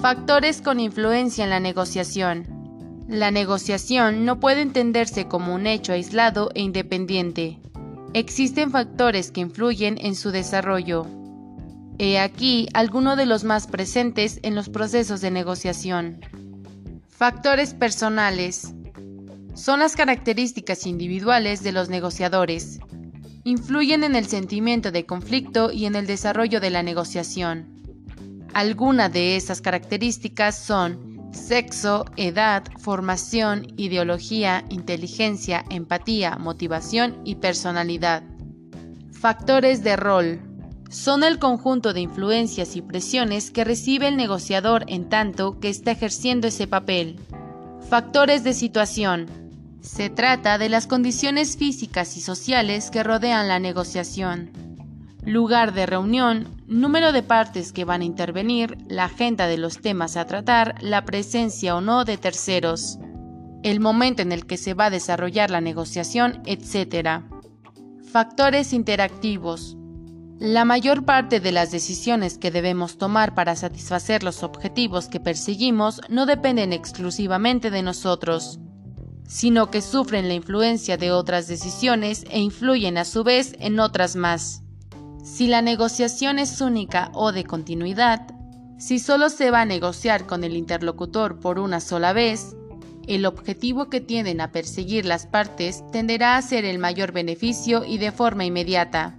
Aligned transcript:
Factores 0.00 0.62
con 0.62 0.78
influencia 0.78 1.42
en 1.42 1.50
la 1.50 1.58
negociación. 1.58 3.04
La 3.08 3.32
negociación 3.32 4.24
no 4.24 4.38
puede 4.38 4.62
entenderse 4.62 5.26
como 5.26 5.54
un 5.54 5.66
hecho 5.66 5.92
aislado 5.92 6.50
e 6.54 6.62
independiente. 6.62 7.58
Existen 8.14 8.70
factores 8.70 9.32
que 9.32 9.40
influyen 9.40 9.98
en 10.00 10.14
su 10.14 10.30
desarrollo. 10.30 11.06
He 11.98 12.20
aquí 12.20 12.68
algunos 12.74 13.16
de 13.16 13.26
los 13.26 13.42
más 13.42 13.66
presentes 13.66 14.38
en 14.42 14.54
los 14.54 14.68
procesos 14.68 15.20
de 15.20 15.32
negociación. 15.32 16.20
Factores 17.08 17.74
personales. 17.74 18.72
Son 19.54 19.80
las 19.80 19.96
características 19.96 20.86
individuales 20.86 21.62
de 21.64 21.72
los 21.72 21.88
negociadores. 21.88 22.78
Influyen 23.42 24.04
en 24.04 24.14
el 24.14 24.26
sentimiento 24.26 24.92
de 24.92 25.06
conflicto 25.06 25.72
y 25.72 25.86
en 25.86 25.96
el 25.96 26.06
desarrollo 26.06 26.60
de 26.60 26.70
la 26.70 26.84
negociación. 26.84 27.71
Algunas 28.54 29.12
de 29.12 29.36
esas 29.36 29.60
características 29.60 30.58
son 30.58 31.30
sexo, 31.32 32.04
edad, 32.16 32.64
formación, 32.78 33.66
ideología, 33.76 34.64
inteligencia, 34.68 35.64
empatía, 35.70 36.36
motivación 36.36 37.16
y 37.24 37.36
personalidad. 37.36 38.22
Factores 39.12 39.82
de 39.82 39.96
rol. 39.96 40.40
Son 40.90 41.24
el 41.24 41.38
conjunto 41.38 41.94
de 41.94 42.02
influencias 42.02 42.76
y 42.76 42.82
presiones 42.82 43.50
que 43.50 43.64
recibe 43.64 44.08
el 44.08 44.16
negociador 44.18 44.84
en 44.88 45.08
tanto 45.08 45.58
que 45.58 45.70
está 45.70 45.92
ejerciendo 45.92 46.48
ese 46.48 46.66
papel. 46.66 47.18
Factores 47.88 48.44
de 48.44 48.52
situación. 48.52 49.26
Se 49.80 50.10
trata 50.10 50.58
de 50.58 50.68
las 50.68 50.86
condiciones 50.86 51.56
físicas 51.56 52.16
y 52.18 52.20
sociales 52.20 52.90
que 52.90 53.02
rodean 53.02 53.48
la 53.48 53.58
negociación. 53.58 54.61
Lugar 55.24 55.72
de 55.72 55.86
reunión, 55.86 56.48
número 56.66 57.12
de 57.12 57.22
partes 57.22 57.72
que 57.72 57.84
van 57.84 58.00
a 58.00 58.04
intervenir, 58.04 58.76
la 58.88 59.04
agenda 59.04 59.46
de 59.46 59.56
los 59.56 59.80
temas 59.80 60.16
a 60.16 60.26
tratar, 60.26 60.74
la 60.82 61.04
presencia 61.04 61.76
o 61.76 61.80
no 61.80 62.04
de 62.04 62.16
terceros, 62.18 62.98
el 63.62 63.78
momento 63.78 64.22
en 64.22 64.32
el 64.32 64.46
que 64.46 64.56
se 64.56 64.74
va 64.74 64.86
a 64.86 64.90
desarrollar 64.90 65.48
la 65.50 65.60
negociación, 65.60 66.42
etc. 66.44 67.22
Factores 68.10 68.72
interactivos. 68.72 69.76
La 70.40 70.64
mayor 70.64 71.04
parte 71.04 71.38
de 71.38 71.52
las 71.52 71.70
decisiones 71.70 72.36
que 72.36 72.50
debemos 72.50 72.98
tomar 72.98 73.32
para 73.36 73.54
satisfacer 73.54 74.24
los 74.24 74.42
objetivos 74.42 75.06
que 75.06 75.20
perseguimos 75.20 76.00
no 76.08 76.26
dependen 76.26 76.72
exclusivamente 76.72 77.70
de 77.70 77.84
nosotros, 77.84 78.58
sino 79.24 79.70
que 79.70 79.82
sufren 79.82 80.26
la 80.26 80.34
influencia 80.34 80.96
de 80.96 81.12
otras 81.12 81.46
decisiones 81.46 82.24
e 82.28 82.40
influyen 82.40 82.98
a 82.98 83.04
su 83.04 83.22
vez 83.22 83.54
en 83.60 83.78
otras 83.78 84.16
más. 84.16 84.61
Si 85.22 85.46
la 85.46 85.62
negociación 85.62 86.40
es 86.40 86.60
única 86.60 87.10
o 87.14 87.30
de 87.30 87.44
continuidad, 87.44 88.26
si 88.76 88.98
solo 88.98 89.28
se 89.28 89.52
va 89.52 89.60
a 89.60 89.64
negociar 89.64 90.26
con 90.26 90.42
el 90.42 90.56
interlocutor 90.56 91.38
por 91.38 91.60
una 91.60 91.78
sola 91.78 92.12
vez, 92.12 92.56
el 93.06 93.24
objetivo 93.26 93.88
que 93.88 94.00
tienden 94.00 94.40
a 94.40 94.50
perseguir 94.50 95.06
las 95.06 95.26
partes 95.26 95.84
tenderá 95.92 96.36
a 96.36 96.42
ser 96.42 96.64
el 96.64 96.80
mayor 96.80 97.12
beneficio 97.12 97.84
y 97.84 97.98
de 97.98 98.10
forma 98.10 98.44
inmediata. 98.44 99.16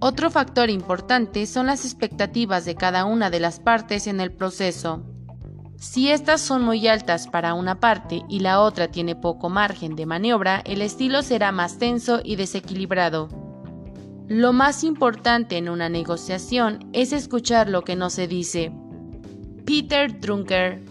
Otro 0.00 0.30
factor 0.30 0.70
importante 0.70 1.44
son 1.46 1.66
las 1.66 1.84
expectativas 1.84 2.64
de 2.64 2.74
cada 2.74 3.04
una 3.04 3.28
de 3.28 3.40
las 3.40 3.60
partes 3.60 4.06
en 4.06 4.20
el 4.20 4.32
proceso. 4.32 5.04
Si 5.76 6.10
estas 6.10 6.40
son 6.40 6.62
muy 6.62 6.88
altas 6.88 7.28
para 7.28 7.52
una 7.52 7.80
parte 7.80 8.22
y 8.30 8.40
la 8.40 8.62
otra 8.62 8.88
tiene 8.88 9.14
poco 9.14 9.50
margen 9.50 9.94
de 9.94 10.06
maniobra, 10.06 10.62
el 10.64 10.80
estilo 10.80 11.22
será 11.22 11.52
más 11.52 11.78
tenso 11.78 12.20
y 12.24 12.36
desequilibrado. 12.36 13.28
Lo 14.28 14.52
más 14.52 14.84
importante 14.84 15.56
en 15.56 15.70
una 15.70 15.88
negociación 15.88 16.90
es 16.92 17.12
escuchar 17.14 17.70
lo 17.70 17.82
que 17.82 17.96
no 17.96 18.10
se 18.10 18.28
dice. 18.28 18.70
Peter 19.64 20.20
Drucker 20.20 20.82